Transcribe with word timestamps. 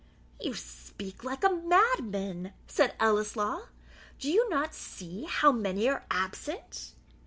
"You 0.39 0.55
speak 0.55 1.23
like 1.23 1.43
a 1.43 1.51
madman," 1.53 2.53
said 2.65 2.95
Ellieslaw; 2.99 3.67
"do 4.17 4.31
you 4.31 4.49
not 4.49 4.73
see 4.73 5.25
how 5.25 5.51
many 5.51 5.87
are 5.89 6.07
absent?" 6.09 6.93